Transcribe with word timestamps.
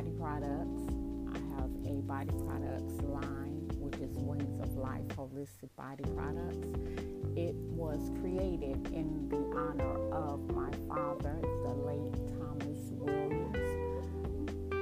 body 0.00 0.16
products. 0.18 0.80
I 1.34 1.60
have 1.60 1.70
a 1.84 2.00
body 2.02 2.32
products 2.46 3.02
line, 3.02 3.68
which 3.76 3.96
is 4.00 4.10
Wings 4.14 4.58
of 4.62 4.74
Life 4.78 5.06
Holistic 5.08 5.68
Body 5.76 6.04
Products. 6.16 6.56
It 7.36 7.54
was 7.76 8.10
created 8.22 8.86
in 8.94 9.28
the 9.28 9.36
honor 9.58 10.10
of 10.10 10.48
my 10.54 10.70
father, 10.88 11.36
the 11.42 11.74
late 11.84 12.16
Thomas 12.32 12.80
Williams. 12.92 13.56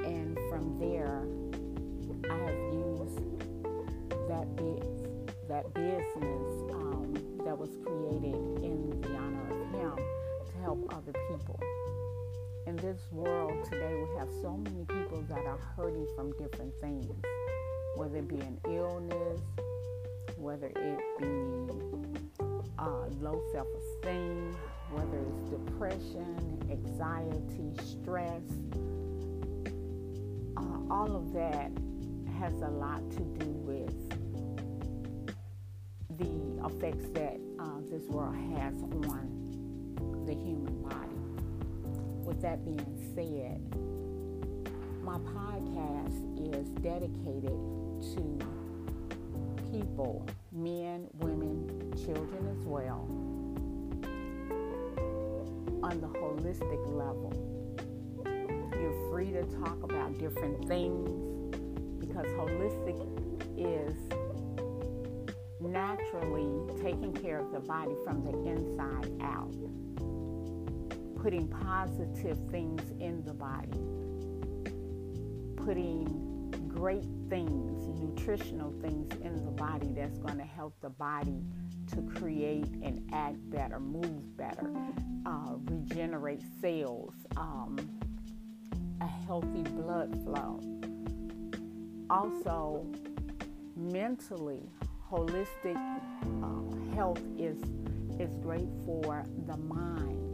And 0.07 0.39
from 0.49 0.79
there, 0.79 1.27
I 2.31 2.39
have 2.39 2.61
used 2.73 3.19
that 4.29 4.47
that 5.49 5.75
business 5.75 6.73
um, 6.75 7.15
that 7.45 7.59
was 7.59 7.71
created 7.83 8.37
in 8.63 9.01
the 9.01 9.17
honor 9.17 9.51
of 9.51 9.71
him 9.73 9.97
to 10.47 10.59
help 10.63 10.95
other 10.95 11.13
people. 11.29 11.59
In 12.69 12.77
this 12.77 13.01
world 13.11 13.65
today, 13.65 13.95
we 13.95 14.19
have 14.19 14.29
so 14.43 14.55
many 14.59 14.85
people 14.85 15.25
that 15.31 15.47
are 15.47 15.59
hurting 15.75 16.07
from 16.15 16.33
different 16.33 16.75
things, 16.83 17.11
whether 17.97 18.19
it 18.19 18.29
be 18.29 18.41
an 18.41 18.61
illness, 18.67 19.41
whether 20.37 20.67
it 20.67 20.99
be 21.19 21.27
uh, 22.79 23.07
low 23.23 23.41
self-esteem, 23.53 24.55
whether 24.91 25.17
it's 25.17 25.49
depression, 25.49 26.61
anxiety, 26.71 27.73
stress. 27.83 28.43
Uh, 30.59 30.93
all 30.93 31.17
of 31.17 31.33
that 31.33 31.73
has 32.39 32.53
a 32.61 32.69
lot 32.69 33.01
to 33.13 33.21
do 33.39 33.51
with 33.65 34.11
the 36.19 36.67
effects 36.67 37.09
that 37.15 37.41
uh, 37.61 37.81
this 37.91 38.03
world 38.09 38.37
has 38.59 38.75
on 39.09 40.25
the 40.27 40.35
human 40.35 40.83
body. 40.83 41.08
With 42.29 42.43
that 42.43 42.63
being 42.63 42.85
said, 43.15 43.59
my 45.03 45.17
podcast 45.17 46.55
is 46.55 46.69
dedicated 46.83 47.57
to 48.13 48.39
people, 49.73 50.27
men, 50.53 51.09
women, 51.21 51.91
children 51.97 52.47
as 52.51 52.67
well, 52.67 53.09
on 55.83 56.01
the 56.03 56.07
holistic 56.07 56.87
level. 56.93 57.33
You're 58.79 59.11
free 59.11 59.33
to 59.33 59.45
talk 59.65 59.83
about 59.83 60.19
different 60.19 60.69
things 60.69 61.09
because 61.99 62.27
holistic 62.27 63.01
is 63.57 63.97
naturally 65.63 66.61
taking 66.83 67.15
care 67.15 67.39
of 67.39 67.53
the 67.53 67.61
body 67.61 67.95
from 68.05 68.23
the 68.23 68.33
inside 68.47 69.11
out, 69.23 69.55
putting 71.23 71.49
positive 71.49 72.39
things 72.51 72.83
in 73.01 73.25
the 73.25 73.35
body, 73.35 73.81
putting 75.57 76.07
great 76.69 77.05
things, 77.29 77.89
nutritional 78.01 78.73
things 78.81 79.13
in 79.23 79.45
the 79.45 79.51
body 79.51 79.89
that's 79.95 80.19
going 80.19 80.39
to 80.39 80.45
help 80.45 80.75
the 80.81 80.91
body 80.91 81.43
to 81.89 82.03
create 82.03 82.69
and 82.83 83.09
act 83.13 83.37
better, 83.51 83.81
move 83.81 84.37
better, 84.37 84.71
uh, 85.27 85.55
regenerate 85.65 86.43
cells, 86.61 87.15
um, 87.37 87.77
a 89.01 89.07
healthy 89.07 89.63
blood 89.63 90.13
flow. 90.23 90.61
Also, 92.11 92.87
mentally, 93.77 94.63
holistic 95.11 95.77
uh, 96.43 96.95
health 96.95 97.23
is 97.39 97.59
is 98.19 98.35
great 98.37 98.69
for 98.85 99.25
the 99.47 99.57
mind. 99.57 100.28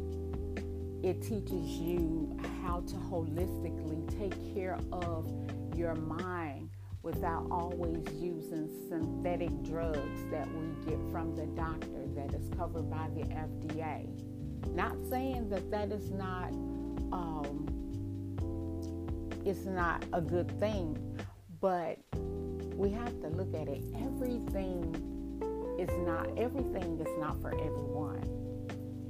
It 1.04 1.20
teaches 1.20 1.68
you 1.76 2.34
how 2.62 2.80
to 2.80 2.94
holistically 2.94 4.08
take 4.18 4.54
care 4.54 4.78
of 4.90 5.30
your 5.76 5.94
mind 5.96 6.70
without 7.02 7.46
always 7.50 8.02
using 8.14 8.70
synthetic 8.88 9.50
drugs 9.64 10.24
that 10.30 10.48
we 10.50 10.90
get 10.90 10.98
from 11.12 11.36
the 11.36 11.44
doctor 11.60 12.06
that 12.16 12.32
is 12.32 12.48
covered 12.56 12.88
by 12.88 13.10
the 13.14 13.20
FDA. 13.26 14.08
Not 14.74 14.96
saying 15.10 15.50
that 15.50 15.70
that 15.70 15.92
is 15.92 16.10
not 16.10 16.48
um, 17.12 17.66
it's 19.44 19.66
not 19.66 20.06
a 20.14 20.22
good 20.22 20.58
thing, 20.58 20.96
but 21.60 21.98
we 22.78 22.88
have 22.92 23.20
to 23.20 23.28
look 23.28 23.54
at 23.54 23.68
it. 23.68 23.84
Everything 23.96 24.96
is 25.78 25.90
not 26.06 26.30
everything 26.38 26.98
is 26.98 27.18
not 27.18 27.38
for 27.42 27.52
everyone. 27.52 28.43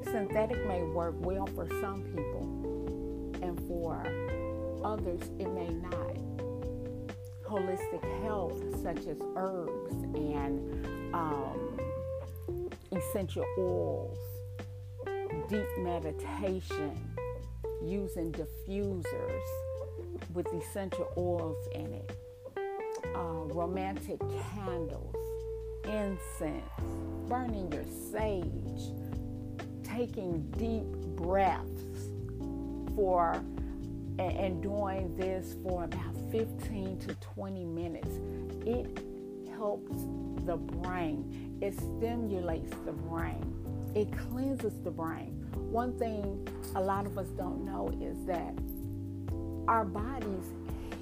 Synthetic 0.05 0.67
may 0.67 0.83
work 0.83 1.15
well 1.19 1.47
for 1.55 1.69
some 1.81 2.03
people, 2.03 3.39
and 3.43 3.59
for 3.67 4.03
others 4.85 5.21
it 5.39 5.51
may 5.53 5.69
not. 5.69 6.17
Holistic 7.49 8.23
health, 8.23 8.61
such 8.83 9.07
as 9.07 9.17
herbs 9.37 9.95
and 10.15 11.15
um, 11.15 11.79
essential 12.93 13.45
oils, 13.59 14.19
deep 15.49 15.69
meditation, 15.79 17.15
using 17.83 18.33
diffusers 18.33 19.43
with 20.33 20.47
essential 20.55 21.09
oils 21.17 21.69
in 21.75 21.93
it 21.93 22.17
uh, 23.15 23.45
romantic 23.53 24.19
candles, 24.55 25.15
incense, 25.85 26.65
burning 27.29 27.71
your 27.73 27.85
sage, 28.13 28.93
taking 29.95 30.41
deep 30.53 30.87
breaths 31.17 32.11
for 32.95 33.41
and, 34.19 34.63
doing 34.63 35.17
this 35.17 35.57
for 35.63 35.85
about 35.85 36.15
15 36.31 36.99
to 37.01 37.15
20 37.15 37.65
minutes. 37.65 38.21
It 38.65 38.99
helps 39.51 40.05
the 40.47 40.57
brain. 40.57 41.59
It 41.61 41.75
stimulates 41.75 42.73
the 42.85 42.93
brain. 42.93 43.43
It 43.95 44.09
cleanses 44.31 44.81
the 44.83 44.91
brain. 44.91 45.31
One 45.57 45.99
thing 45.99 46.47
a 46.77 46.81
lot 46.81 47.07
of 47.07 47.19
us 47.19 47.29
don't 47.31 47.65
know 47.65 47.89
is 48.01 48.25
that 48.27 48.55
our 49.67 49.85
bodies 49.85 50.53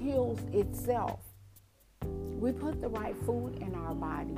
heals 0.01 0.39
itself 0.51 1.19
we 2.43 2.51
put 2.51 2.81
the 2.81 2.89
right 2.89 3.15
food 3.25 3.55
in 3.61 3.73
our 3.73 3.95
bodies, 3.95 4.37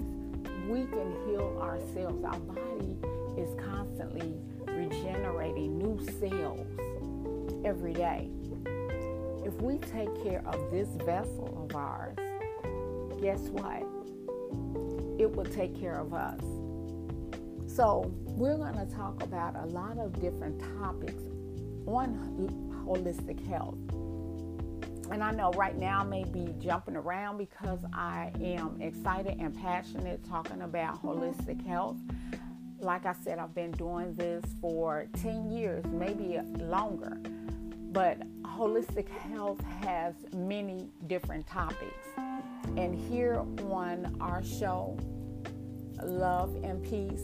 we 0.70 0.86
can 0.86 1.12
heal 1.26 1.58
ourselves. 1.60 2.24
Our 2.24 2.40
body 2.40 2.98
is 3.38 3.50
constantly 3.63 4.35
regenerating 4.68 5.78
new 5.78 6.00
cells 6.19 6.68
every 7.66 7.94
day. 7.94 8.29
If 9.46 9.53
we 9.62 9.78
take 9.78 10.23
care 10.23 10.44
of 10.46 10.72
this 10.72 10.90
vessel 11.06 11.68
of 11.69 11.75
ours, 11.75 12.18
guess 13.22 13.41
what? 13.50 13.84
It 15.19 15.34
will 15.35 15.46
take 15.46 15.79
care 15.79 16.00
of 16.00 16.13
us. 16.13 16.41
So, 17.68 18.12
we're 18.25 18.57
going 18.57 18.75
to 18.75 18.96
talk 18.96 19.23
about 19.23 19.56
a 19.56 19.66
lot 19.66 19.97
of 19.97 20.19
different 20.22 20.62
topics 20.79 21.23
on 21.85 22.14
holistic 22.85 23.46
health 23.47 23.78
and 25.11 25.23
I 25.23 25.31
know 25.31 25.52
right 25.52 25.78
now 25.78 25.99
I 25.99 26.03
may 26.03 26.23
be 26.23 26.53
jumping 26.59 26.96
around 26.96 27.38
because 27.38 27.79
I 27.93 28.31
am 28.41 28.81
excited 28.81 29.38
and 29.40 29.55
passionate 29.55 30.23
talking 30.28 30.61
about 30.61 31.02
holistic 31.03 31.66
health. 31.66 31.97
Like 32.80 33.06
I 33.06 33.14
said, 33.24 33.40
I've 33.40 33.56
been 33.56 33.72
doing 33.72 34.16
this 34.16 34.44
for 34.62 35.08
10 35.22 35.50
years, 35.50 35.86
maybe 35.86 36.40
longer. 36.60 37.18
But 37.92 38.20
holistic 38.44 39.08
health 39.10 39.62
has 39.82 40.14
many 40.34 40.90
different 41.08 41.48
topics. 41.48 42.08
And 42.78 42.94
here 43.10 43.46
on 43.72 44.18
our 44.20 44.44
show, 44.44 44.98
Love 46.04 46.56
and 46.64 46.84
Peace, 46.84 47.24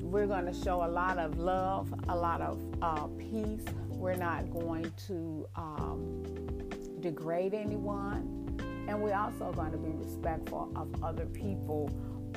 we're 0.00 0.26
going 0.26 0.46
to 0.46 0.54
show 0.54 0.84
a 0.84 0.88
lot 0.88 1.18
of 1.18 1.38
love, 1.38 1.92
a 2.08 2.16
lot 2.16 2.40
of 2.40 2.60
uh, 2.80 3.06
peace. 3.18 3.64
We're 3.90 4.16
not 4.16 4.50
going 4.50 4.90
to 5.08 5.46
um, 5.56 6.22
degrade 7.00 7.52
anyone, 7.52 8.56
and 8.88 9.02
we're 9.02 9.16
also 9.16 9.52
going 9.52 9.72
to 9.72 9.78
be 9.78 9.90
respectful 9.90 10.70
of 10.76 11.02
other 11.02 11.26
people 11.26 11.90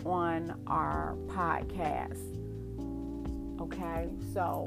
on 0.08 0.56
our 0.68 1.16
podcast. 1.28 2.24
Okay, 3.60 4.08
so 4.34 4.66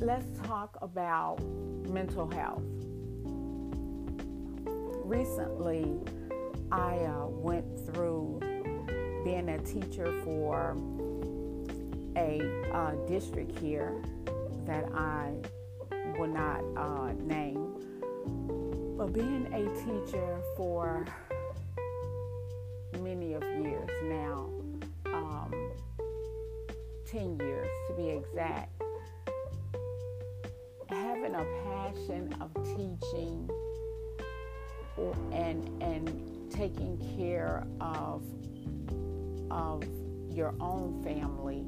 let's 0.00 0.26
talk 0.46 0.76
about 0.80 1.38
mental 1.88 2.30
health. 2.30 2.62
Recently, 5.04 6.00
I 6.72 6.96
uh, 6.96 7.26
went 7.26 7.66
through 7.86 8.40
being 9.22 9.50
a 9.50 9.58
teacher 9.58 10.18
for 10.24 10.76
a 12.16 12.40
uh, 12.72 12.92
district 13.06 13.58
here 13.58 14.02
that 14.64 14.84
I 14.94 15.32
will 16.18 16.28
not 16.28 16.60
uh, 16.76 17.12
name. 17.12 17.74
But 18.96 19.12
being 19.12 19.46
a 19.52 19.64
teacher 19.84 20.40
for 20.56 21.04
many 23.04 23.34
of 23.34 23.42
years 23.42 23.90
now, 24.04 24.48
um, 25.12 25.52
10 27.04 27.38
years 27.38 27.68
to 27.86 27.94
be 27.94 28.08
exact, 28.08 28.72
having 30.88 31.34
a 31.34 31.44
passion 31.64 32.34
of 32.40 32.50
teaching 32.64 33.48
and 35.32 35.82
and 35.82 36.50
taking 36.50 36.96
care 37.18 37.66
of 37.80 38.22
of 39.50 39.84
your 40.30 40.54
own 40.60 41.02
family 41.02 41.66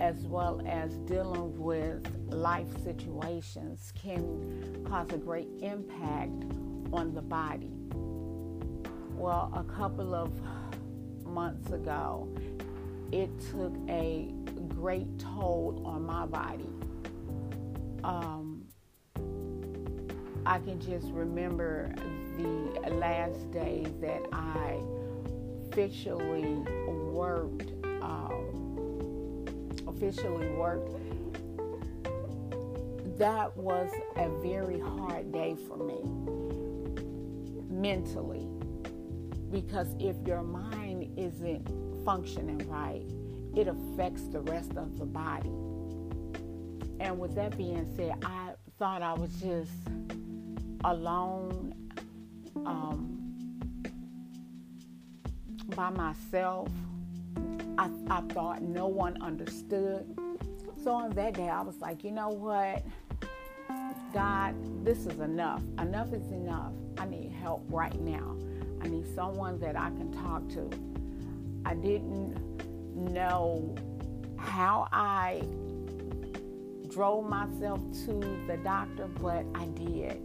as 0.00 0.26
well 0.26 0.60
as 0.66 0.98
dealing 1.06 1.56
with 1.58 2.04
life 2.28 2.66
situations 2.82 3.92
can 3.94 4.84
cause 4.88 5.12
a 5.12 5.18
great 5.18 5.48
impact 5.60 6.42
on 6.92 7.14
the 7.14 7.22
body. 7.22 7.70
Well, 9.14 9.52
a 9.54 9.62
couple 9.62 10.14
of 10.14 10.32
months 11.32 11.72
ago, 11.72 12.28
it 13.10 13.30
took 13.50 13.74
a 13.88 14.32
great 14.68 15.18
toll 15.18 15.82
on 15.84 16.04
my 16.04 16.26
body. 16.26 16.68
Um, 18.04 18.64
I 20.44 20.58
can 20.58 20.80
just 20.80 21.06
remember 21.12 21.94
the 22.36 22.90
last 22.90 23.50
days 23.52 23.88
that 24.00 24.22
I 24.32 24.80
officially 25.68 26.56
worked, 27.12 27.72
um, 28.02 29.46
officially 29.86 30.48
worked. 30.50 30.96
That 33.18 33.56
was 33.56 33.90
a 34.16 34.28
very 34.42 34.80
hard 34.80 35.32
day 35.32 35.56
for 35.68 35.76
me 35.76 36.02
mentally 37.70 38.48
because 39.50 39.94
if 40.00 40.16
your 40.26 40.42
mind 40.42 40.81
isn't 41.16 41.68
functioning 42.04 42.58
right, 42.68 43.02
it 43.56 43.68
affects 43.68 44.22
the 44.28 44.40
rest 44.40 44.76
of 44.76 44.98
the 44.98 45.04
body. 45.04 45.50
And 47.00 47.18
with 47.18 47.34
that 47.34 47.56
being 47.56 47.92
said, 47.96 48.14
I 48.24 48.52
thought 48.78 49.02
I 49.02 49.12
was 49.12 49.30
just 49.40 49.72
alone 50.84 51.74
um, 52.64 53.18
by 55.74 55.90
myself. 55.90 56.68
I, 57.78 57.90
I 58.08 58.20
thought 58.32 58.62
no 58.62 58.86
one 58.86 59.20
understood. 59.22 60.16
So 60.82 60.92
on 60.92 61.10
that 61.10 61.34
day, 61.34 61.48
I 61.48 61.62
was 61.62 61.80
like, 61.80 62.04
you 62.04 62.10
know 62.10 62.28
what? 62.28 62.82
God, 64.12 64.54
this 64.84 65.06
is 65.06 65.20
enough. 65.20 65.62
Enough 65.78 66.12
is 66.12 66.30
enough. 66.32 66.72
I 66.98 67.06
need 67.06 67.32
help 67.32 67.64
right 67.68 67.98
now. 68.00 68.36
I 68.82 68.88
need 68.88 69.06
someone 69.14 69.58
that 69.60 69.76
I 69.76 69.90
can 69.90 70.12
talk 70.12 70.48
to. 70.50 70.91
I 71.64 71.74
didn't 71.74 72.36
know 72.94 73.74
how 74.36 74.88
I 74.92 75.42
drove 76.88 77.28
myself 77.28 77.80
to 78.06 78.20
the 78.46 78.58
doctor, 78.62 79.08
but 79.20 79.44
I 79.54 79.66
did. 79.66 80.20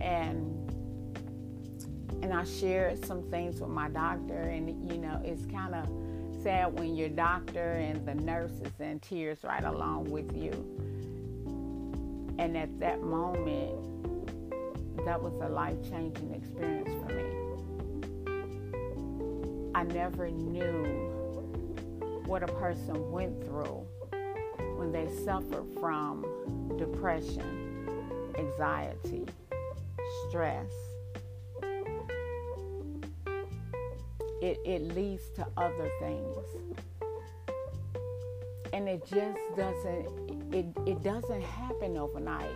And 0.00 0.56
and 2.22 2.34
I 2.34 2.44
shared 2.44 3.04
some 3.04 3.22
things 3.30 3.60
with 3.60 3.70
my 3.70 3.88
doctor 3.88 4.40
and 4.42 4.90
you 4.92 4.98
know, 4.98 5.20
it's 5.24 5.46
kind 5.46 5.74
of 5.74 5.88
sad 6.42 6.78
when 6.78 6.94
your 6.94 7.08
doctor 7.08 7.72
and 7.72 8.04
the 8.06 8.14
nurses 8.14 8.72
in 8.78 9.00
tears 9.00 9.38
right 9.42 9.64
along 9.64 10.10
with 10.10 10.36
you. 10.36 10.50
And 12.38 12.56
at 12.56 12.78
that 12.80 13.02
moment, 13.02 13.76
that 15.04 15.20
was 15.22 15.34
a 15.42 15.48
life-changing 15.48 16.34
experience 16.34 16.90
for 17.06 17.14
me. 17.14 17.39
I 19.74 19.84
never 19.84 20.28
knew 20.28 20.84
what 22.26 22.42
a 22.42 22.46
person 22.46 23.10
went 23.10 23.44
through 23.44 23.86
when 24.76 24.92
they 24.92 25.08
suffered 25.24 25.66
from 25.78 26.24
depression, 26.76 27.86
anxiety, 28.38 29.26
stress. 30.28 30.72
It, 34.42 34.58
it 34.64 34.94
leads 34.94 35.28
to 35.36 35.46
other 35.56 35.90
things. 36.00 36.36
And 38.72 38.88
it 38.88 39.06
just 39.06 39.38
doesn't 39.56 40.30
it, 40.52 40.66
it 40.86 41.02
doesn't 41.02 41.42
happen 41.42 41.96
overnight. 41.96 42.50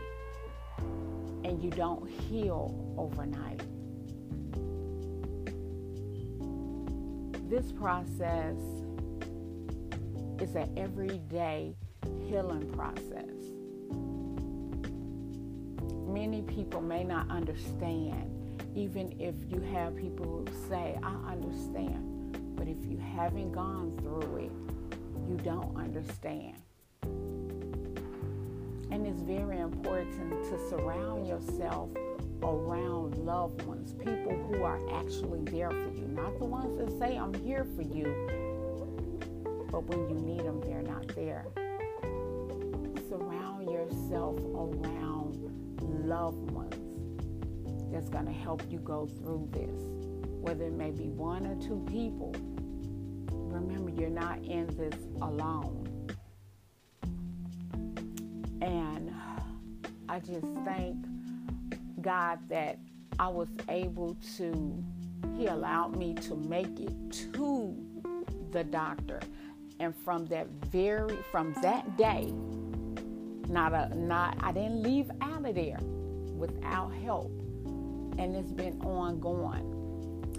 And 1.44 1.62
you 1.62 1.70
don't 1.70 2.08
heal 2.08 2.74
overnight. 2.96 3.60
This 7.54 7.70
process 7.70 8.58
is 10.40 10.56
an 10.56 10.74
everyday 10.76 11.76
healing 12.26 12.68
process. 12.72 13.30
Many 16.12 16.42
people 16.42 16.80
may 16.80 17.04
not 17.04 17.30
understand, 17.30 18.58
even 18.74 19.14
if 19.20 19.36
you 19.48 19.60
have 19.72 19.94
people 19.94 20.44
who 20.44 20.68
say, 20.68 20.98
I 21.00 21.14
understand. 21.30 22.56
But 22.56 22.66
if 22.66 22.84
you 22.86 22.98
haven't 22.98 23.52
gone 23.52 23.96
through 23.98 24.46
it, 24.46 24.52
you 25.28 25.36
don't 25.36 25.76
understand. 25.76 26.56
And 28.90 29.06
it's 29.06 29.22
very 29.22 29.60
important 29.60 30.42
to 30.50 30.58
surround 30.68 31.28
yourself 31.28 31.90
around 32.44 33.16
loved 33.16 33.62
ones, 33.62 33.94
people 33.94 34.32
who 34.32 34.62
are 34.62 34.78
actually 35.00 35.40
there 35.44 35.70
for 35.70 35.90
you, 35.94 36.06
not 36.08 36.38
the 36.38 36.44
ones 36.44 36.78
that 36.78 36.98
say, 36.98 37.16
I'm 37.16 37.32
here 37.34 37.64
for 37.64 37.82
you, 37.82 38.04
but 39.70 39.84
when 39.84 40.08
you 40.08 40.16
need 40.16 40.44
them, 40.44 40.60
they're 40.60 40.82
not 40.82 41.08
there. 41.14 41.46
Surround 43.08 43.70
yourself 43.70 44.38
around 44.54 45.40
loved 46.06 46.50
ones 46.50 46.74
that's 47.92 48.08
going 48.08 48.26
to 48.26 48.32
help 48.32 48.62
you 48.68 48.78
go 48.78 49.06
through 49.06 49.48
this, 49.52 49.80
whether 50.40 50.66
it 50.66 50.74
may 50.74 50.90
be 50.90 51.08
one 51.08 51.46
or 51.46 51.54
two 51.56 51.84
people. 51.90 52.34
Remember, 53.30 53.90
you're 53.90 54.10
not 54.10 54.38
in 54.44 54.66
this 54.76 54.98
alone. 55.22 55.80
And 58.60 59.14
I 60.08 60.18
just 60.18 60.46
thank 60.64 60.96
God 62.04 62.38
that 62.50 62.78
I 63.18 63.28
was 63.28 63.48
able 63.68 64.16
to, 64.36 64.84
He 65.36 65.46
allowed 65.46 65.96
me 65.96 66.14
to 66.14 66.36
make 66.36 66.78
it 66.78 66.92
to 67.32 67.74
the 68.52 68.62
doctor. 68.62 69.20
And 69.80 69.96
from 69.96 70.26
that 70.26 70.46
very, 70.70 71.16
from 71.32 71.54
that 71.62 71.96
day, 71.96 72.32
not 73.48 73.72
a, 73.72 73.92
not, 73.96 74.36
I 74.40 74.52
didn't 74.52 74.82
leave 74.82 75.10
out 75.20 75.44
of 75.44 75.54
there 75.54 75.78
without 76.36 76.90
help. 77.02 77.32
And 78.18 78.36
it's 78.36 78.52
been 78.52 78.80
ongoing. 78.82 79.70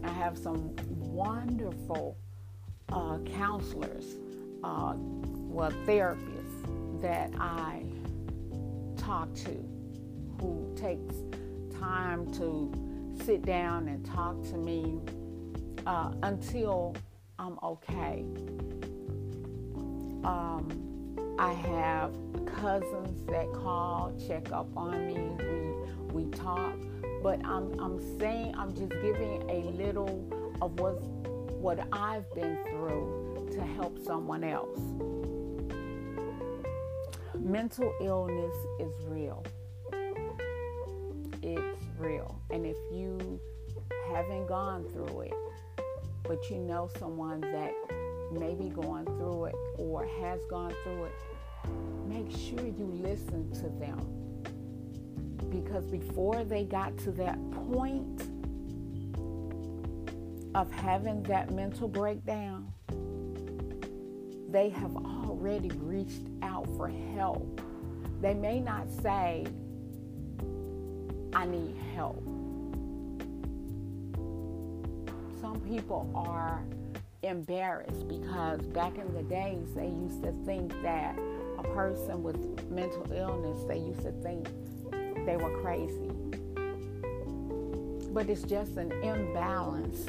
I 0.04 0.10
have 0.10 0.38
some 0.38 0.76
wonderful 1.00 2.16
uh, 2.92 3.18
counselors, 3.36 4.16
uh, 4.64 4.94
well, 4.96 5.72
therapists 5.86 7.02
that 7.02 7.32
I 7.40 7.84
talk 8.98 9.34
to 9.36 9.76
who 10.40 10.74
takes 10.76 11.16
time 11.86 12.32
to 12.32 12.72
sit 13.24 13.46
down 13.46 13.88
and 13.88 14.04
talk 14.06 14.42
to 14.42 14.58
me 14.58 15.00
uh, 15.86 16.12
until 16.24 16.96
I'm 17.38 17.60
okay. 17.62 18.26
Um, 20.24 21.36
I 21.38 21.54
have 21.54 22.16
cousins 22.48 23.24
that 23.28 23.54
call, 23.54 24.14
check 24.28 24.52
up 24.52 24.68
on 24.76 25.06
me. 25.06 25.20
We 26.14 26.24
we 26.24 26.32
talk, 26.32 26.74
but 27.22 27.46
I'm 27.46 27.80
I'm 27.80 28.00
saying 28.20 28.56
I'm 28.58 28.74
just 28.74 28.94
giving 29.04 29.48
a 29.50 29.70
little 29.78 30.28
of 30.62 30.80
what 30.80 31.04
what 31.66 31.80
I've 31.92 32.34
been 32.34 32.58
through 32.66 33.50
to 33.52 33.62
help 33.62 34.00
someone 34.04 34.44
else. 34.44 34.80
Mental 37.38 37.94
illness 38.02 38.56
is 38.80 38.94
real 39.06 39.44
it's 41.46 41.75
real. 41.98 42.40
And 42.50 42.66
if 42.66 42.78
you 42.92 43.40
haven't 44.14 44.48
gone 44.48 44.86
through 44.90 45.22
it, 45.22 45.34
but 46.24 46.50
you 46.50 46.58
know 46.58 46.90
someone 46.98 47.42
that 47.42 47.74
may 48.32 48.54
be 48.56 48.70
going 48.70 49.06
through 49.06 49.46
it 49.46 49.56
or 49.78 50.06
has 50.22 50.40
gone 50.50 50.74
through 50.84 51.06
it, 51.06 51.14
make 52.08 52.32
sure 52.32 52.66
you 52.66 52.86
listen 53.02 53.52
to 53.54 53.70
them. 53.80 54.00
Because 55.50 55.86
before 55.86 56.44
they 56.44 56.64
got 56.64 56.98
to 57.00 57.12
that 57.12 57.40
point 57.52 58.24
of 60.54 60.72
having 60.72 61.22
that 61.24 61.52
mental 61.52 61.88
breakdown, 61.88 62.72
they 64.50 64.70
have 64.70 64.96
already 64.96 65.70
reached 65.80 66.28
out 66.42 66.66
for 66.78 66.88
help. 67.16 67.62
They 68.22 68.34
may 68.34 68.60
not 68.60 68.90
say, 68.90 69.46
I 71.36 71.46
need 71.46 71.76
help. 71.94 72.24
some 75.46 75.60
people 75.70 76.10
are 76.16 76.64
embarrassed 77.22 78.08
because 78.08 78.60
back 78.68 78.98
in 78.98 79.14
the 79.14 79.22
days 79.24 79.68
they 79.76 79.88
used 79.88 80.24
to 80.24 80.32
think 80.44 80.72
that 80.82 81.16
a 81.60 81.64
person 81.64 82.24
with 82.24 82.70
mental 82.72 83.06
illness, 83.14 83.64
they 83.68 83.78
used 83.78 84.02
to 84.02 84.12
think 84.24 84.48
they 85.26 85.38
were 85.38 85.62
crazy. 85.62 86.10
But 88.12 88.28
it's 88.28 88.42
just 88.42 88.78
an 88.78 88.92
imbalance 89.04 90.08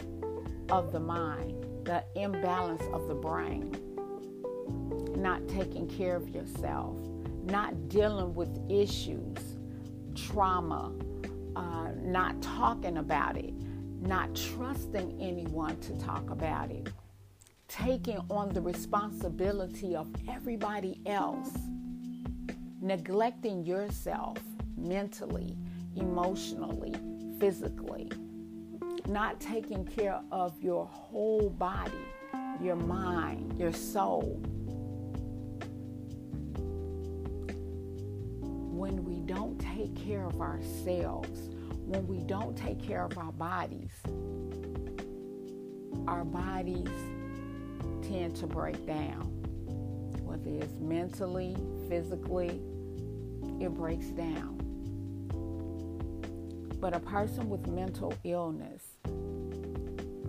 of 0.70 0.90
the 0.90 1.00
mind, 1.00 1.66
the 1.84 2.02
imbalance 2.14 2.82
of 2.92 3.06
the 3.06 3.14
brain, 3.14 3.76
not 5.16 5.46
taking 5.48 5.86
care 5.86 6.16
of 6.16 6.30
yourself, 6.30 6.96
not 7.44 7.90
dealing 7.90 8.34
with 8.34 8.58
issues, 8.70 9.36
trauma, 10.14 10.92
uh, 11.56 11.88
not 12.02 12.40
talking 12.42 12.98
about 12.98 13.36
it, 13.36 13.54
not 14.00 14.34
trusting 14.34 15.18
anyone 15.20 15.80
to 15.80 15.98
talk 15.98 16.30
about 16.30 16.70
it, 16.70 16.88
taking 17.66 18.18
on 18.30 18.50
the 18.50 18.60
responsibility 18.60 19.96
of 19.96 20.06
everybody 20.28 21.00
else, 21.06 21.50
neglecting 22.82 23.64
yourself 23.64 24.36
mentally, 24.76 25.56
emotionally, 25.96 26.94
physically, 27.40 28.12
not 29.08 29.40
taking 29.40 29.84
care 29.84 30.20
of 30.30 30.52
your 30.62 30.84
whole 30.86 31.48
body, 31.48 31.92
your 32.60 32.76
mind, 32.76 33.58
your 33.58 33.72
soul. 33.72 34.42
When 38.76 39.06
we 39.06 39.20
don't 39.20 39.58
take 39.58 39.96
care 39.96 40.26
of 40.26 40.42
ourselves, 40.42 41.48
when 41.86 42.06
we 42.06 42.18
don't 42.18 42.54
take 42.54 42.78
care 42.78 43.04
of 43.04 43.16
our 43.16 43.32
bodies, 43.32 43.90
our 46.06 46.26
bodies 46.26 46.90
tend 48.02 48.36
to 48.36 48.46
break 48.46 48.86
down. 48.86 49.22
Whether 50.22 50.50
it's 50.62 50.78
mentally, 50.78 51.56
physically, 51.88 52.60
it 53.60 53.70
breaks 53.70 54.08
down. 54.08 54.58
But 56.78 56.94
a 56.94 57.00
person 57.00 57.48
with 57.48 57.66
mental 57.68 58.12
illness, 58.24 58.82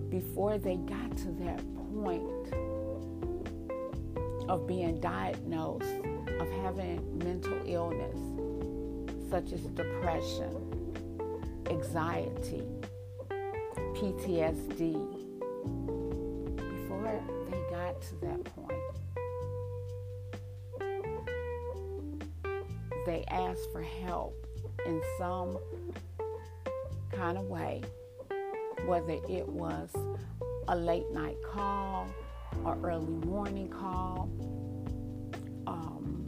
before 0.08 0.56
they 0.56 0.76
got 0.76 1.14
to 1.18 1.32
that 1.42 1.62
point 2.02 2.54
of 4.48 4.66
being 4.66 4.98
diagnosed, 5.00 5.84
of 6.40 6.50
having 6.62 7.18
mental 7.18 7.60
illness, 7.66 8.16
such 9.30 9.52
as 9.52 9.60
depression, 9.60 10.94
anxiety, 11.68 12.64
PTSD, 13.94 14.92
before 16.56 17.20
they 17.50 17.60
got 17.70 18.00
to 18.00 18.14
that 18.22 18.44
point, 18.54 18.72
they 23.04 23.24
asked 23.28 23.70
for 23.70 23.82
help 23.82 24.46
in 24.86 25.02
some 25.18 25.58
kind 27.12 27.36
of 27.36 27.44
way, 27.44 27.82
whether 28.86 29.18
it 29.28 29.46
was 29.46 29.90
a 30.68 30.76
late 30.76 31.10
night 31.12 31.36
call 31.52 32.06
or 32.64 32.78
early 32.82 33.12
morning 33.26 33.68
call. 33.68 34.30
Um, 35.66 36.24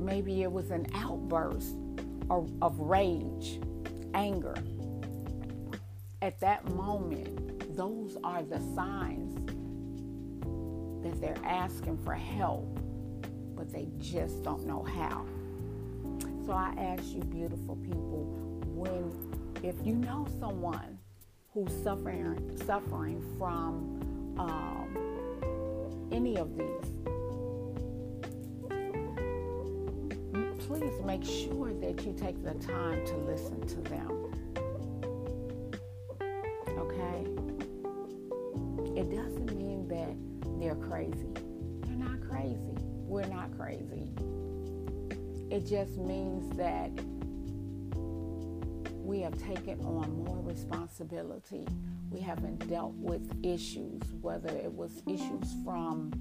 maybe 0.00 0.42
it 0.42 0.50
was 0.50 0.70
an 0.70 0.86
outburst 0.94 1.76
of, 2.30 2.78
rage, 2.78 3.60
anger. 4.14 4.54
At 6.22 6.38
that 6.40 6.68
moment, 6.70 7.76
those 7.76 8.16
are 8.24 8.42
the 8.42 8.60
signs 8.74 9.34
that 11.02 11.20
they're 11.20 11.44
asking 11.44 11.98
for 11.98 12.14
help, 12.14 12.78
but 13.54 13.72
they 13.72 13.88
just 13.98 14.42
don't 14.42 14.66
know 14.66 14.82
how. 14.82 15.24
So 16.44 16.52
I 16.52 16.74
ask 16.78 17.04
you, 17.14 17.22
beautiful 17.22 17.76
people, 17.76 18.24
when 18.74 19.12
if 19.62 19.74
you 19.84 19.94
know 19.94 20.26
someone 20.38 20.98
who's 21.52 21.72
suffering 21.82 22.58
suffering 22.64 23.22
from 23.38 24.36
um, 24.38 26.08
any 26.12 26.36
of 26.36 26.56
these, 26.56 26.90
please 30.68 31.00
make 31.02 31.24
sure 31.24 31.72
that 31.72 32.04
you 32.04 32.12
take 32.12 32.44
the 32.44 32.52
time 32.66 33.02
to 33.06 33.16
listen 33.16 33.66
to 33.66 33.80
them. 33.88 34.10
Okay? 36.76 37.24
It 39.00 39.10
doesn't 39.10 39.56
mean 39.56 39.88
that 39.88 40.14
they're 40.60 40.74
crazy. 40.74 41.32
They're 41.80 41.96
not 41.96 42.20
crazy. 42.20 42.76
We're 43.06 43.26
not 43.28 43.56
crazy. 43.56 44.10
It 45.50 45.66
just 45.66 45.96
means 45.96 46.54
that 46.58 46.90
we 49.02 49.20
have 49.20 49.40
taken 49.42 49.80
on 49.80 50.22
more 50.22 50.42
responsibility. 50.42 51.66
We 52.10 52.20
haven't 52.20 52.68
dealt 52.68 52.92
with 52.92 53.22
issues, 53.42 54.02
whether 54.20 54.50
it 54.50 54.70
was 54.70 55.02
issues 55.06 55.54
from 55.64 56.12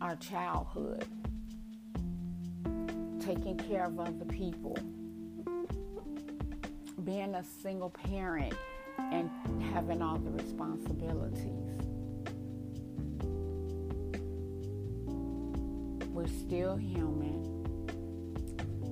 our 0.00 0.16
childhood, 0.16 1.04
taking 3.26 3.56
care 3.56 3.84
of 3.84 3.98
other 3.98 4.24
people, 4.26 4.78
being 7.04 7.34
a 7.34 7.44
single 7.62 7.90
parent 7.90 8.54
and 8.98 9.30
having 9.74 10.00
all 10.00 10.18
the 10.18 10.30
responsibilities. 10.30 11.42
We're 16.12 16.28
still 16.28 16.76
human. 16.76 17.42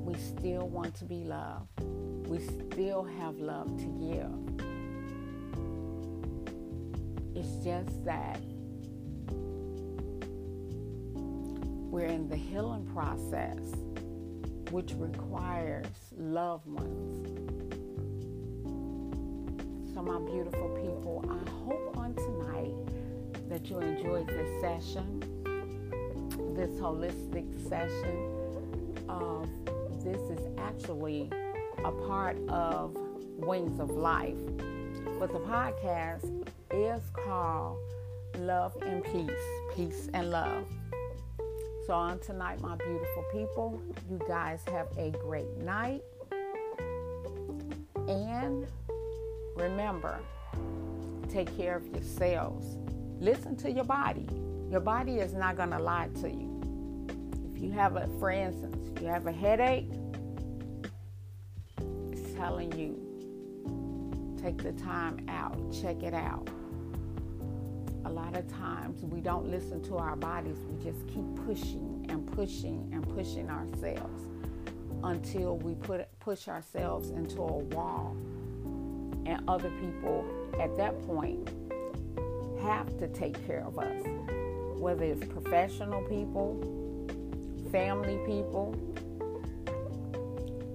We 0.04 0.14
still 0.14 0.68
want 0.68 0.94
to 0.96 1.04
be 1.04 1.24
loved 1.24 1.68
we 2.26 2.38
still 2.38 3.04
have 3.04 3.36
love 3.38 3.68
to 3.78 3.84
give. 3.84 4.32
It's 7.36 7.64
just 7.64 8.04
that 8.04 8.40
we're 11.90 12.06
in 12.06 12.28
the 12.28 12.36
healing 12.36 12.86
process, 12.94 13.60
which 14.74 14.92
requires 14.96 15.86
loved 16.18 16.66
ones. 16.66 17.28
So, 19.94 20.02
my 20.02 20.18
beautiful 20.18 20.68
people, 20.82 21.24
I 21.30 21.48
hope 21.48 21.96
on 21.96 22.12
tonight 22.14 22.74
that 23.48 23.70
you 23.70 23.78
enjoyed 23.78 24.26
this 24.26 24.60
session, 24.60 25.20
this 26.56 26.72
holistic 26.80 27.46
session 27.68 29.04
of 29.08 29.48
this 30.02 30.20
is 30.36 30.44
actually 30.58 31.30
a 31.84 31.92
part 32.08 32.36
of 32.48 32.96
Wings 33.36 33.78
of 33.78 33.90
Life. 33.90 34.34
But 35.20 35.32
the 35.32 35.38
podcast 35.38 36.48
is 36.72 37.00
called 37.12 37.78
Love 38.38 38.74
and 38.82 39.04
Peace, 39.04 39.30
Peace 39.76 40.08
and 40.12 40.32
Love. 40.32 40.66
So, 41.86 41.92
on 41.92 42.18
tonight, 42.20 42.62
my 42.62 42.76
beautiful 42.76 43.24
people, 43.30 43.82
you 44.10 44.18
guys 44.26 44.62
have 44.68 44.88
a 44.96 45.10
great 45.10 45.54
night. 45.58 46.00
And 48.08 48.66
remember, 49.54 50.18
take 51.30 51.54
care 51.58 51.76
of 51.76 51.86
yourselves. 51.88 52.78
Listen 53.20 53.54
to 53.56 53.70
your 53.70 53.84
body. 53.84 54.26
Your 54.70 54.80
body 54.80 55.16
is 55.16 55.34
not 55.34 55.58
going 55.58 55.72
to 55.72 55.78
lie 55.78 56.08
to 56.22 56.30
you. 56.30 57.04
If 57.54 57.62
you 57.62 57.70
have 57.72 57.96
a, 57.96 58.08
for 58.18 58.30
instance, 58.30 58.98
you 59.02 59.08
have 59.08 59.26
a 59.26 59.32
headache, 59.32 59.90
it's 62.10 62.32
telling 62.32 62.72
you, 62.78 64.40
take 64.42 64.56
the 64.56 64.72
time 64.72 65.26
out, 65.28 65.58
check 65.70 66.02
it 66.02 66.14
out. 66.14 66.48
Lot 68.14 68.36
of 68.36 68.46
times 68.48 69.02
we 69.02 69.20
don't 69.20 69.50
listen 69.50 69.82
to 69.88 69.96
our 69.96 70.14
bodies, 70.14 70.56
we 70.68 70.84
just 70.84 71.04
keep 71.08 71.24
pushing 71.44 72.06
and 72.08 72.24
pushing 72.32 72.88
and 72.92 73.02
pushing 73.12 73.50
ourselves 73.50 74.22
until 75.02 75.56
we 75.58 75.74
put 75.74 76.06
push 76.20 76.46
ourselves 76.46 77.10
into 77.10 77.40
a 77.40 77.58
wall. 77.74 78.16
And 79.26 79.42
other 79.48 79.68
people 79.80 80.24
at 80.60 80.76
that 80.76 81.04
point 81.08 81.50
have 82.62 82.96
to 82.98 83.08
take 83.08 83.44
care 83.48 83.64
of 83.66 83.80
us, 83.80 84.04
whether 84.78 85.04
it's 85.04 85.26
professional 85.26 86.02
people, 86.02 86.60
family 87.72 88.18
people, 88.26 88.76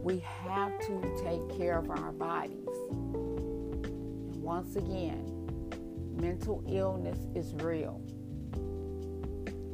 we 0.03 0.19
have 0.19 0.77
to 0.79 1.01
take 1.23 1.57
care 1.57 1.77
of 1.77 1.89
our 1.89 2.11
bodies. 2.11 2.67
And 2.89 4.35
once 4.43 4.75
again, 4.75 5.38
mental 6.19 6.63
illness 6.67 7.19
is 7.35 7.53
real. 7.63 8.01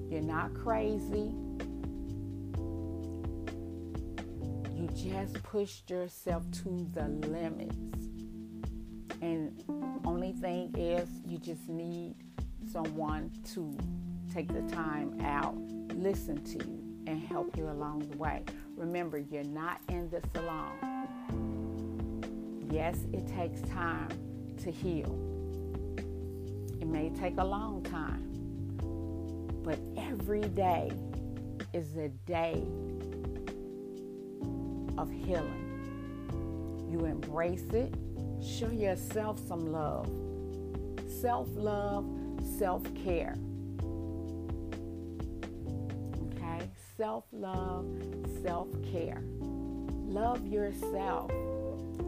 You're 0.09 0.21
not 0.21 0.53
crazy. 0.53 1.33
You 4.73 4.89
just 4.95 5.41
pushed 5.43 5.89
yourself 5.89 6.43
to 6.63 6.87
the 6.93 7.07
limits. 7.27 7.75
And 9.21 9.63
only 10.05 10.33
thing 10.33 10.75
is, 10.77 11.09
you 11.27 11.37
just 11.39 11.67
need 11.67 12.15
someone 12.71 13.31
to 13.53 13.75
take 14.33 14.47
the 14.47 14.61
time 14.73 15.19
out, 15.23 15.55
listen 15.95 16.43
to 16.43 16.65
you, 16.67 16.83
and 17.07 17.19
help 17.21 17.57
you 17.57 17.69
along 17.69 17.99
the 18.11 18.17
way. 18.17 18.43
Remember, 18.75 19.17
you're 19.17 19.43
not 19.43 19.79
in 19.89 20.09
this 20.09 20.25
alone. 20.35 20.77
Yes, 22.69 23.07
it 23.13 23.25
takes 23.27 23.61
time 23.61 24.09
to 24.57 24.69
heal. 24.69 25.34
It 26.85 26.91
may 26.91 27.09
take 27.09 27.39
a 27.39 27.43
long 27.43 27.81
time, 27.81 28.29
but 29.63 29.79
every 29.97 30.41
day 30.41 30.91
is 31.73 31.97
a 31.97 32.09
day 32.27 32.63
of 34.95 35.09
healing. 35.09 36.87
You 36.91 37.05
embrace 37.05 37.65
it, 37.73 37.91
show 38.39 38.69
yourself 38.69 39.39
some 39.47 39.71
love. 39.71 40.07
Self 41.07 41.47
love, 41.55 42.05
self 42.59 42.83
care. 42.93 43.35
Okay? 46.35 46.69
Self 46.97 47.23
love, 47.31 47.87
self 48.43 48.67
care. 48.91 49.23
Love 49.41 50.45
yourself. 50.45 51.31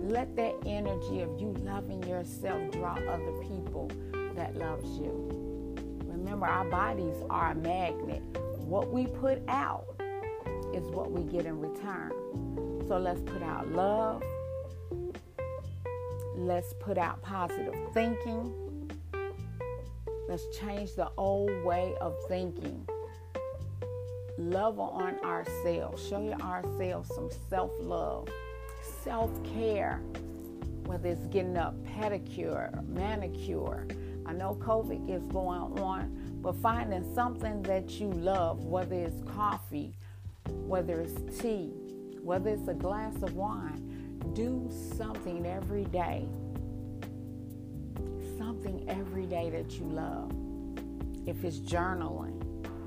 Let 0.04 0.36
that 0.36 0.54
energy 0.68 1.22
of 1.22 1.42
you 1.42 1.56
loving 1.64 2.04
yourself 2.04 2.70
draw 2.70 2.94
other 2.94 3.32
people 3.42 3.90
that 4.38 4.56
loves 4.56 4.98
you. 4.98 5.76
Remember, 6.06 6.46
our 6.46 6.66
bodies 6.66 7.16
are 7.30 7.52
a 7.52 7.56
magnet. 7.56 8.22
What 8.60 8.92
we 8.92 9.08
put 9.08 9.42
out 9.48 9.86
is 10.74 10.84
what 10.90 11.12
we 11.12 11.24
get 11.24 11.46
in 11.46 11.60
return. 11.60 12.12
So 12.88 12.98
let's 12.98 13.22
put 13.22 13.42
out 13.42 13.72
love. 13.72 14.24
Let's 16.38 16.74
put 16.80 16.98
out 16.98 17.22
positive 17.22 17.74
thinking. 17.94 18.54
Let's 20.30 20.44
change 20.58 20.94
the 20.94 21.10
old 21.18 21.52
way 21.64 21.96
of 22.00 22.16
thinking. 22.28 22.88
Love 24.38 24.80
on 24.80 25.18
ourselves. 25.24 26.08
Show 26.08 26.32
ourselves 26.42 27.10
some 27.16 27.30
self 27.50 27.72
love, 27.80 28.28
self 29.04 29.32
care, 29.56 30.00
whether 30.86 31.10
it's 31.10 31.26
getting 31.28 31.58
a 31.58 31.74
pedicure, 31.98 32.88
manicure. 32.88 33.88
I 34.28 34.34
know 34.34 34.56
COVID 34.56 35.10
is 35.10 35.24
going 35.28 35.80
on, 35.80 36.40
but 36.42 36.56
finding 36.58 37.14
something 37.16 37.62
that 37.64 37.92
you 37.92 38.12
love, 38.12 38.66
whether 38.66 38.96
it's 38.96 39.22
coffee, 39.24 39.94
whether 40.50 41.00
it's 41.00 41.42
tea, 41.42 41.72
whether 42.22 42.50
it's 42.50 42.68
a 42.68 42.74
glass 42.74 43.16
of 43.24 43.36
wine, 43.36 44.20
do 44.34 44.70
something 44.98 45.46
every 45.46 45.86
day. 45.86 46.28
Something 48.38 48.86
every 48.90 49.26
day 49.26 49.50
that 49.50 49.72
you 49.80 49.86
love. 49.86 50.32
If 51.26 51.46
it's 51.46 51.60
journaling, 51.60 52.44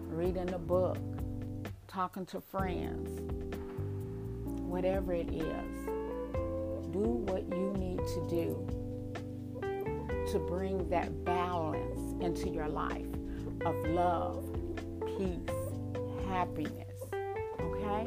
reading 0.09 0.53
a 0.53 0.59
book, 0.59 0.99
talking 1.89 2.27
to 2.27 2.41
friends, 2.41 3.19
whatever 4.61 5.15
it 5.15 5.33
is, 5.33 5.87
do 6.93 7.01
what 7.01 7.45
you 7.49 7.73
need 7.79 7.99
to 7.99 8.27
do 8.29 8.80
to 10.31 10.39
bring 10.39 10.89
that 10.89 11.25
balance 11.25 12.15
into 12.23 12.49
your 12.49 12.69
life 12.69 13.05
of 13.67 13.75
love, 13.87 14.45
peace, 15.19 15.57
happiness. 16.29 16.97
Okay? 17.61 18.07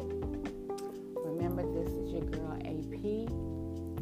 Remember, 1.18 1.64
this 1.74 1.92
is 1.92 2.14
your 2.14 2.22
girl 2.22 2.54
AP. 2.62 3.28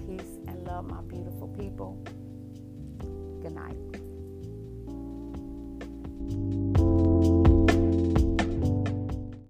Peace 0.05 0.37
and 0.47 0.63
love, 0.67 0.85
my 0.85 1.01
beautiful 1.01 1.47
people. 1.47 1.97
Good 3.41 3.55
night. 3.55 3.90